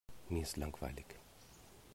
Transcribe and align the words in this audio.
Mir 0.29 0.41
ist 0.41 0.57
langweilig. 0.57 1.05